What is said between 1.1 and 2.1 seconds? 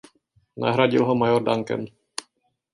ho major Duncan.